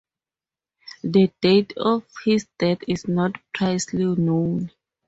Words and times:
The 1.03 1.31
date 1.41 1.73
of 1.77 2.05
his 2.25 2.47
death 2.57 2.79
is 2.87 3.07
not 3.07 3.35
precisely 3.53 4.03
known. 4.05 4.71